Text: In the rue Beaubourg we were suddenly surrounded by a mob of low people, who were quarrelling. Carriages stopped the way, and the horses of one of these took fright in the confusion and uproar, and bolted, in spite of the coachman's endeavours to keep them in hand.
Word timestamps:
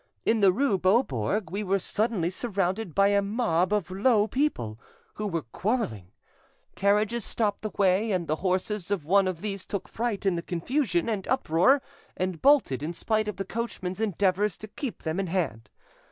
In 0.25 0.39
the 0.39 0.51
rue 0.51 0.79
Beaubourg 0.79 1.51
we 1.51 1.61
were 1.63 1.77
suddenly 1.77 2.31
surrounded 2.31 2.95
by 2.95 3.09
a 3.09 3.21
mob 3.21 3.71
of 3.71 3.91
low 3.91 4.27
people, 4.27 4.79
who 5.13 5.27
were 5.27 5.43
quarrelling. 5.43 6.07
Carriages 6.75 7.23
stopped 7.23 7.61
the 7.61 7.69
way, 7.77 8.11
and 8.11 8.27
the 8.27 8.37
horses 8.37 8.89
of 8.89 9.05
one 9.05 9.27
of 9.27 9.41
these 9.41 9.63
took 9.63 9.87
fright 9.87 10.25
in 10.25 10.33
the 10.35 10.41
confusion 10.41 11.07
and 11.07 11.27
uproar, 11.27 11.83
and 12.17 12.41
bolted, 12.41 12.81
in 12.81 12.95
spite 12.95 13.27
of 13.27 13.35
the 13.35 13.45
coachman's 13.45 14.01
endeavours 14.01 14.57
to 14.57 14.67
keep 14.67 15.03
them 15.03 15.19
in 15.19 15.27
hand. 15.27 15.69